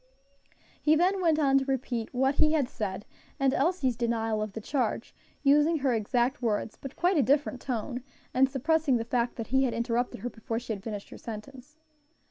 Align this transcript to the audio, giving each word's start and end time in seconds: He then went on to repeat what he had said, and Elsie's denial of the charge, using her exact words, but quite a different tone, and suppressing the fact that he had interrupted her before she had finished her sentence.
He 0.81 0.95
then 0.95 1.21
went 1.21 1.37
on 1.37 1.59
to 1.59 1.65
repeat 1.65 2.11
what 2.11 2.33
he 2.33 2.53
had 2.53 2.67
said, 2.67 3.05
and 3.39 3.53
Elsie's 3.53 3.95
denial 3.95 4.41
of 4.41 4.53
the 4.53 4.59
charge, 4.59 5.13
using 5.43 5.77
her 5.77 5.93
exact 5.93 6.41
words, 6.41 6.75
but 6.75 6.95
quite 6.95 7.17
a 7.19 7.21
different 7.21 7.61
tone, 7.61 8.01
and 8.33 8.49
suppressing 8.49 8.97
the 8.97 9.05
fact 9.05 9.35
that 9.35 9.49
he 9.53 9.65
had 9.65 9.75
interrupted 9.75 10.21
her 10.21 10.29
before 10.31 10.57
she 10.57 10.73
had 10.73 10.81
finished 10.83 11.09
her 11.11 11.19
sentence. 11.19 11.77